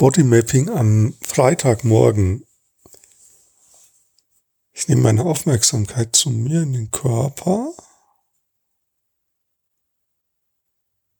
[0.00, 2.46] Bodymapping am Freitagmorgen.
[4.72, 7.74] Ich nehme meine Aufmerksamkeit zu mir in den Körper.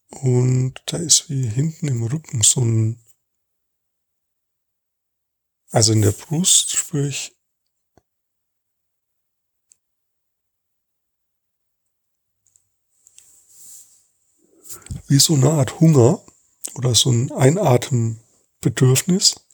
[0.09, 2.99] Und da ist wie hinten im Rücken so ein,
[5.69, 7.37] also in der Brust spüre ich
[15.07, 16.25] wie so eine Art Hunger
[16.77, 17.31] oder so ein
[18.61, 19.47] Einatembedürfnis.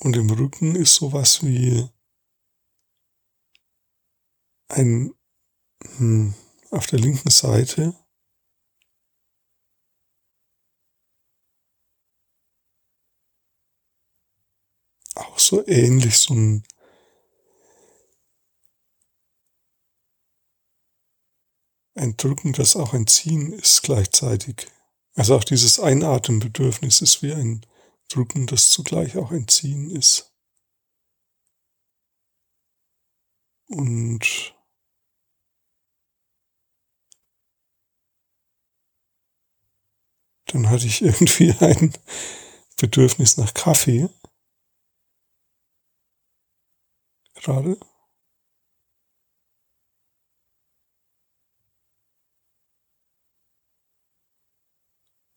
[0.00, 1.88] Und im Rücken ist sowas wie
[4.68, 5.14] ein
[5.96, 6.34] hm,
[6.70, 7.94] auf der linken Seite
[15.14, 16.64] auch so ähnlich so ein
[21.94, 24.70] ein Drücken, das auch ein Ziehen ist gleichzeitig.
[25.14, 27.66] Also auch dieses Einatembedürfnis ist wie ein
[28.08, 30.32] Drücken, das zugleich auch ein Ziehen ist.
[33.68, 34.54] Und
[40.46, 41.92] dann hatte ich irgendwie ein
[42.76, 44.08] Bedürfnis nach Kaffee.
[47.34, 47.78] Gerade.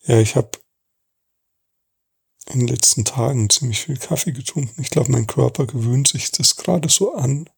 [0.05, 0.51] Ja, ich habe
[2.49, 4.81] in den letzten Tagen ziemlich viel Kaffee getrunken.
[4.81, 7.49] Ich glaube, mein Körper gewöhnt sich das gerade so an.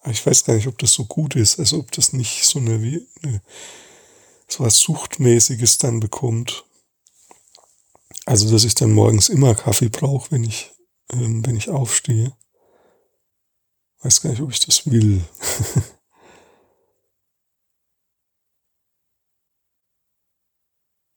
[0.00, 2.58] Aber ich weiß gar nicht, ob das so gut ist, also ob das nicht so
[2.58, 2.74] eine,
[3.22, 3.42] eine
[4.48, 6.64] so was Suchtmäßiges dann bekommt.
[8.24, 10.72] Also, dass ich dann morgens immer Kaffee brauche, wenn ich,
[11.12, 12.32] ähm, wenn ich aufstehe.
[14.02, 15.22] Weiß gar nicht, ob ich das will.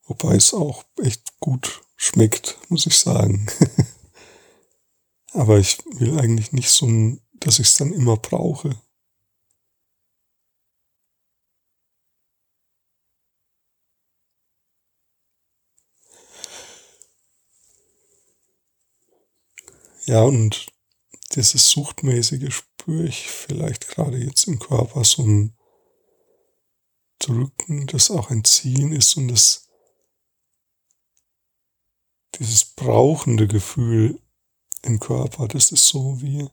[0.05, 3.47] Wobei es auch echt gut schmeckt, muss ich sagen.
[5.33, 6.88] Aber ich will eigentlich nicht so
[7.39, 8.75] dass ich es dann immer brauche.
[20.05, 20.67] Ja, und
[21.35, 25.55] dieses Suchtmäßige spüre ich vielleicht gerade jetzt im Körper so ein
[27.17, 29.69] Drücken, das auch ein Ziehen ist und das
[32.35, 34.19] dieses brauchende Gefühl
[34.81, 36.49] im Körper, das ist so wie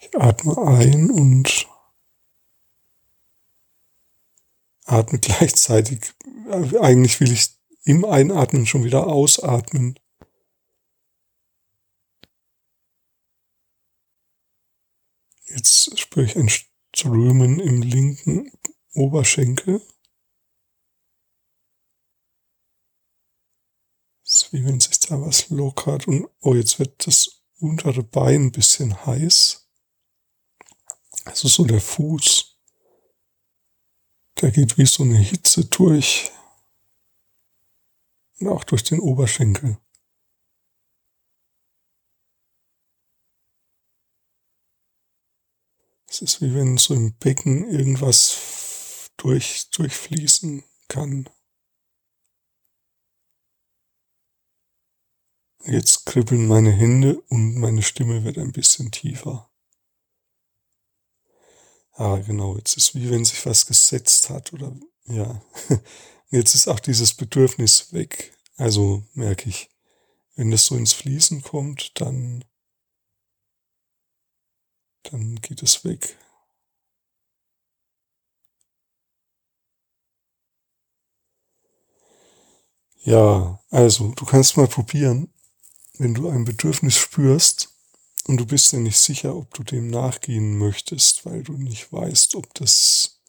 [0.00, 1.68] ich atme ein und
[4.86, 6.14] atme gleichzeitig.
[6.52, 7.48] Eigentlich will ich
[7.84, 9.98] im Einatmen schon wieder ausatmen.
[15.46, 18.52] Jetzt spüre ich ein Strömen im linken
[18.92, 19.80] Oberschenkel.
[24.24, 28.46] Es ist wie wenn sich da was lockert und oh, jetzt wird das untere Bein
[28.46, 29.66] ein bisschen heiß.
[31.24, 32.58] Also so der Fuß.
[34.34, 36.30] Da geht wie so eine Hitze durch.
[38.42, 39.78] Und auch durch den Oberschenkel.
[46.08, 51.30] Es ist wie wenn so im Becken irgendwas durch, durchfließen kann.
[55.64, 59.48] Jetzt kribbeln meine Hände und meine Stimme wird ein bisschen tiefer.
[61.92, 65.40] Ah, genau, jetzt ist wie wenn sich was gesetzt hat oder ja.
[66.32, 68.32] Jetzt ist auch dieses Bedürfnis weg.
[68.56, 69.68] Also merke ich,
[70.34, 72.44] wenn das so ins Fließen kommt, dann,
[75.04, 76.16] dann geht es weg.
[83.04, 85.28] Ja, also du kannst mal probieren,
[85.98, 87.70] wenn du ein Bedürfnis spürst,
[88.28, 92.36] und du bist dir nicht sicher, ob du dem nachgehen möchtest, weil du nicht weißt,
[92.36, 93.21] ob das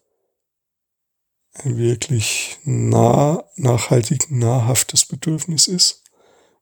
[1.63, 6.03] wirklich nah, nachhaltig nahrhaftes Bedürfnis ist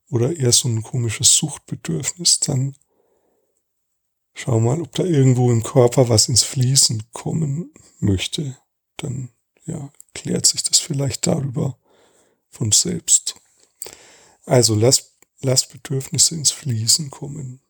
[0.10, 2.76] oder eher so ein komisches Suchtbedürfnis, dann
[4.34, 8.58] schau mal, ob da irgendwo im Körper was ins Fließen kommen möchte.
[8.98, 9.30] Dann,
[9.66, 11.78] ja, klärt sich das vielleicht darüber
[12.50, 13.36] von selbst.
[14.46, 17.62] Also lass, lass Bedürfnisse ins Fließen kommen.